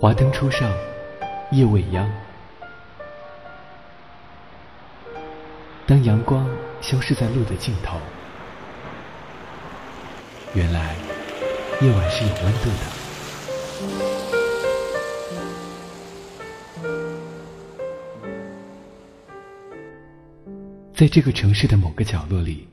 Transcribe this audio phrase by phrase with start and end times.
[0.00, 0.72] 华灯初上，
[1.50, 2.08] 夜未央。
[5.88, 6.48] 当阳光
[6.80, 7.98] 消失在路的尽头，
[10.54, 10.94] 原来
[11.80, 12.84] 夜晚是有温度的。
[20.94, 22.68] 在这个城市的某个角落里，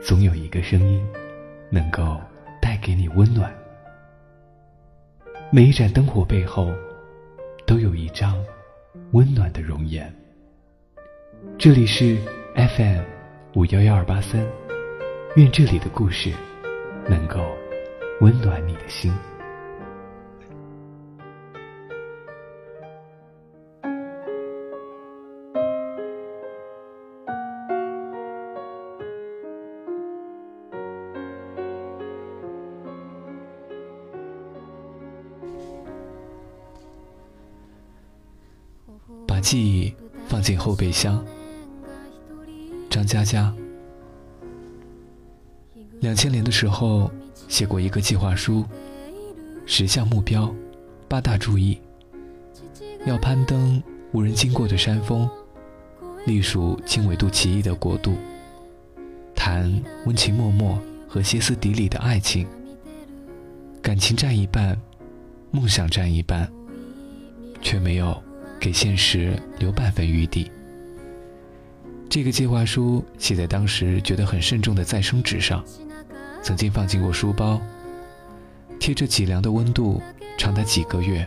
[0.00, 1.04] 总有一个声音，
[1.68, 2.20] 能够
[2.62, 3.52] 带给你温暖。
[5.50, 6.72] 每一盏灯火背后，
[7.64, 8.44] 都有一张
[9.12, 10.12] 温暖的容颜。
[11.56, 12.16] 这里是
[12.56, 13.02] FM
[13.54, 14.44] 五幺幺二八三，
[15.36, 16.32] 愿这里的故事
[17.08, 17.40] 能够
[18.20, 19.12] 温暖你的心。
[39.44, 39.92] 记忆
[40.26, 41.22] 放进后备箱。
[42.88, 43.54] 张嘉佳，
[46.00, 47.10] 两千年的时候
[47.46, 48.64] 写过一个计划书，
[49.66, 50.50] 十项目标，
[51.06, 51.78] 八大注意：
[53.04, 55.28] 要攀登无人经过的山峰，
[56.24, 58.14] 隶属经纬度奇异的国度，
[59.34, 59.70] 谈
[60.06, 62.46] 温情脉脉和歇斯底里的爱情，
[63.82, 64.80] 感情占一半，
[65.50, 66.50] 梦想占一半，
[67.60, 68.22] 却没有。
[68.58, 70.50] 给现实留半分余地。
[72.08, 75.64] 这个计划书写在当时觉得很慎重的再生纸上，
[76.42, 77.60] 曾经放进过书包，
[78.78, 80.00] 贴着脊梁的温度，
[80.38, 81.26] 长达几个月。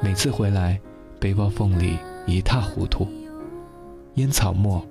[0.00, 0.80] 每次回来，
[1.18, 3.06] 背包缝里一塌糊涂，
[4.14, 4.86] 烟草末、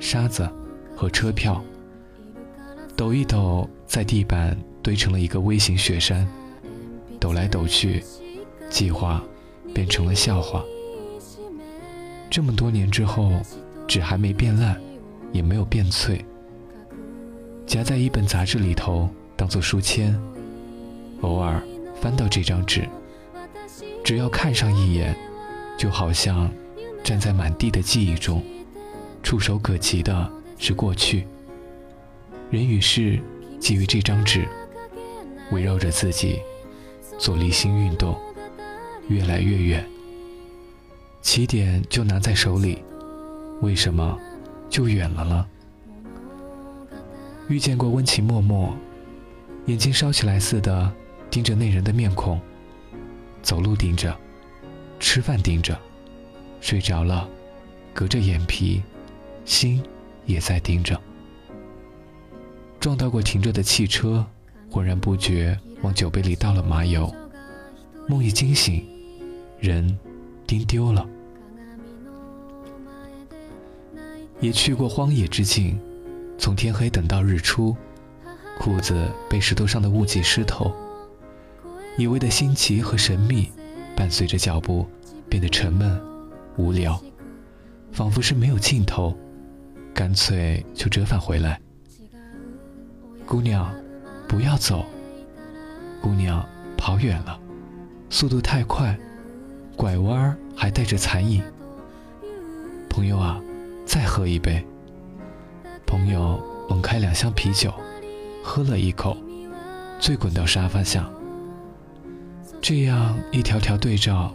[0.00, 0.48] 沙子
[0.96, 1.62] 和车票，
[2.96, 6.26] 抖一抖，在地板堆成了一个微型雪山。
[7.20, 8.02] 抖来抖去，
[8.70, 9.22] 计划
[9.74, 10.64] 变成了笑话。
[12.34, 13.30] 这么多年之后，
[13.86, 14.76] 纸还没变烂，
[15.30, 16.20] 也没有变脆，
[17.64, 20.20] 夹在一本杂志里头当做书签，
[21.20, 21.62] 偶尔
[22.00, 22.88] 翻到这张纸，
[24.02, 25.16] 只要看上一眼，
[25.78, 26.50] 就好像
[27.04, 28.42] 站在满地的记忆中，
[29.22, 30.28] 触手可及的
[30.58, 31.28] 是过去。
[32.50, 33.16] 人与事
[33.60, 34.44] 基于这张纸，
[35.52, 36.40] 围绕着自己
[37.16, 38.18] 做离心运动，
[39.06, 39.88] 越来越远。
[41.24, 42.84] 起点就拿在手里，
[43.62, 44.16] 为什么
[44.68, 45.46] 就远了呢？
[47.48, 48.70] 遇见过温情脉脉，
[49.64, 50.92] 眼睛烧起来似的
[51.30, 52.38] 盯着那人的面孔，
[53.42, 54.14] 走路盯着，
[55.00, 55.76] 吃饭盯着，
[56.60, 57.26] 睡着了，
[57.94, 58.82] 隔着眼皮，
[59.46, 59.82] 心
[60.26, 61.00] 也在盯着。
[62.78, 64.24] 撞到过停着的汽车，
[64.70, 67.10] 浑然不觉往酒杯里倒了麻油，
[68.06, 68.86] 梦一惊醒，
[69.58, 69.98] 人
[70.46, 71.06] 盯丢了。
[74.40, 75.80] 也去过荒野之境，
[76.36, 77.76] 从天黑等到日出，
[78.58, 80.72] 裤子被石头上的雾气湿透，
[81.96, 83.50] 以为的新奇和神秘，
[83.96, 84.86] 伴随着脚步
[85.28, 86.00] 变得沉闷、
[86.56, 87.00] 无聊，
[87.90, 89.16] 仿佛是没有尽头，
[89.94, 91.58] 干脆就折返回来。
[93.24, 93.72] 姑娘，
[94.28, 94.84] 不要走。
[96.02, 96.46] 姑娘，
[96.76, 97.40] 跑远了，
[98.10, 98.98] 速度太快，
[99.76, 101.42] 拐弯还带着残影。
[102.88, 103.40] 朋友啊。
[103.86, 104.64] 再喝一杯。
[105.86, 107.70] 朋友猛开两箱啤酒，
[108.42, 109.14] 喝了一口，
[110.00, 111.08] 醉滚到沙发下。
[112.62, 114.34] 这样一条条对照，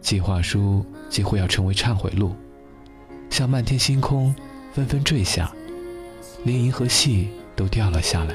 [0.00, 2.34] 计划书几乎要成为忏悔录，
[3.28, 4.34] 像漫天星空
[4.72, 5.52] 纷纷坠下，
[6.44, 8.34] 连银河系都掉了下来。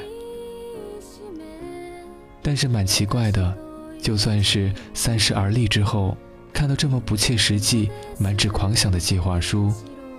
[2.43, 3.57] 但是蛮奇怪的，
[3.99, 6.15] 就算是三十而立之后，
[6.53, 9.73] 看到这么不切实际、满纸狂想的计划书。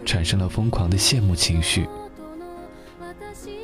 [0.06, 1.88] 产生了疯狂的羡慕情绪。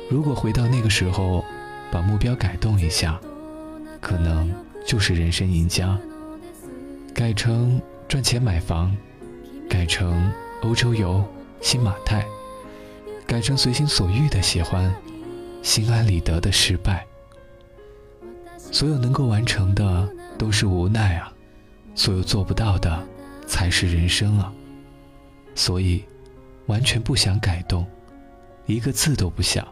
[0.09, 1.45] 如果回到那个时候，
[1.91, 3.21] 把目标改动一下，
[3.99, 4.51] 可能
[4.83, 5.95] 就是人生赢家。
[7.13, 8.97] 改成赚钱买房，
[9.69, 10.31] 改成
[10.63, 11.23] 欧洲游、
[11.61, 12.25] 新马泰，
[13.27, 14.91] 改成随心所欲的喜欢，
[15.61, 17.05] 心安理得的失败。
[18.57, 20.09] 所有能够完成的
[20.39, 21.31] 都是无奈啊，
[21.95, 23.07] 所有做不到的
[23.45, 24.53] 才是人生啊。
[25.55, 26.03] 所以。
[26.67, 27.85] 完全不想改动，
[28.65, 29.67] 一个字都不想。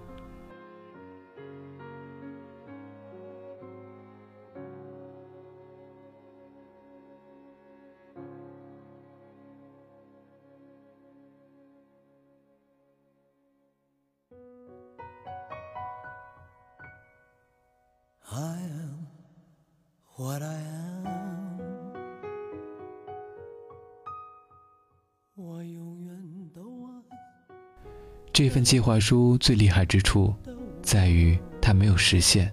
[28.31, 30.33] 这份计划书最厉害之处，
[30.81, 32.49] 在于它没有实现。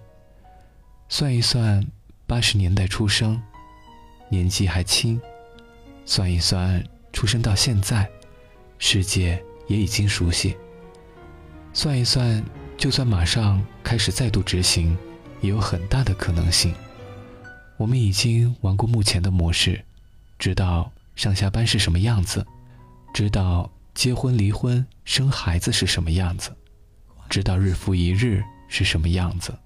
[1.07, 1.81] 算一算，
[2.25, 3.41] 八十年代出生，
[4.29, 5.17] 年纪还轻；
[6.05, 6.83] 算一算，
[7.13, 8.09] 出生到现在，
[8.79, 10.57] 世界也已经熟悉。
[11.71, 12.43] 算一算，
[12.75, 14.97] 就算马上开始再度执行，
[15.39, 16.75] 也有很大的可能性。
[17.77, 19.81] 我们已经玩过目前的模式，
[20.37, 22.45] 知道上下班是什么样子，
[23.17, 26.55] 知道结婚、离婚、生孩子是什么样子，
[27.27, 29.57] 知道日复一日是什么样子。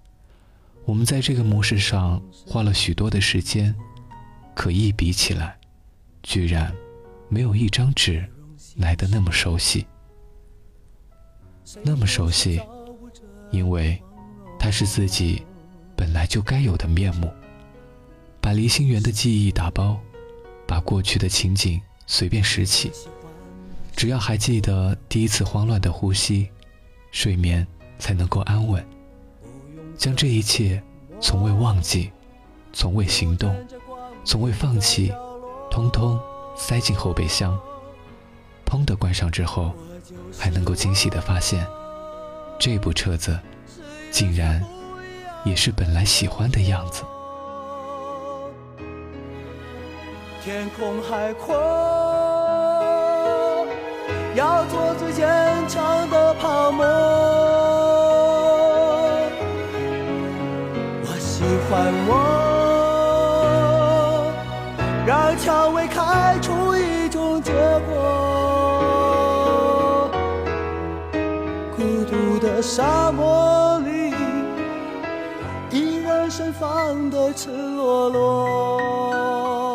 [0.85, 3.75] 我们在这个模式上花了许多的时间，
[4.55, 5.59] 可一比起来，
[6.23, 6.73] 居然
[7.27, 8.25] 没有一张纸
[8.77, 9.85] 来的那么熟悉。
[11.83, 12.61] 那么熟悉，
[13.51, 14.01] 因为
[14.57, 15.45] 它是自己
[15.93, 17.29] 本来就该有的面目。
[18.39, 19.99] 把离心圆的记忆打包，
[20.65, 22.89] 把过去的情景随便拾起，
[24.01, 26.49] 只要还记得第一次慌乱的呼吸，
[27.11, 27.67] 睡眠
[27.99, 28.83] 才能够安稳。
[29.95, 30.81] 将这一切
[31.19, 32.11] 从未忘记、
[32.73, 33.55] 从未行动、
[34.23, 35.13] 从未放弃，
[35.69, 36.19] 通通
[36.55, 37.55] 塞进后备箱，
[38.65, 39.71] 砰的关上之后，
[40.35, 41.63] 还能够惊喜的发现，
[42.57, 43.39] 这部车子
[44.09, 44.65] 竟然
[45.45, 47.03] 也是本来喜欢的样子。
[50.43, 51.55] 天空海阔，
[54.35, 55.27] 要做最坚
[55.67, 56.85] 强的泡沫。
[61.03, 62.11] 我喜欢我，
[65.05, 67.51] 让蔷薇开出一种结
[67.89, 67.91] 果。
[71.75, 74.13] 孤独的沙漠里，
[75.71, 79.70] 依然盛放的赤裸裸。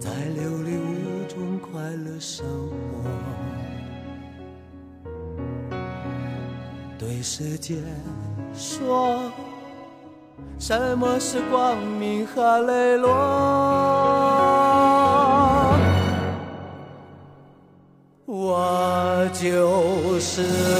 [0.00, 3.04] 在琉璃屋中快乐生活。
[6.98, 7.76] 对世界
[8.54, 9.30] 说，
[10.58, 13.08] 什么是光明和磊落？
[18.24, 20.79] 我就是。